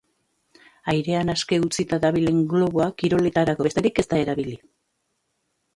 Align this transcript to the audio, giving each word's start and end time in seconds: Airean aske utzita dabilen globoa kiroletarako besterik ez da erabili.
Airean 0.93 1.29
aske 1.33 1.59
utzita 1.65 1.99
dabilen 2.07 2.41
globoa 2.55 2.89
kiroletarako 3.03 3.69
besterik 3.69 4.05
ez 4.05 4.09
da 4.15 4.23
erabili. 4.25 4.59